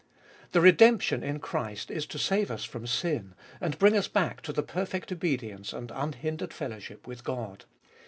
[0.53, 4.51] The redemption in Christ is to save us from sin, and bring us back to
[4.51, 7.65] the perfect obedience and unhindered fellowship with God.